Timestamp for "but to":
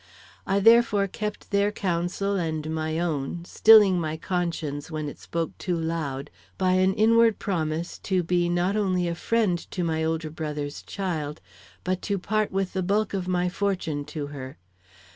11.83-12.17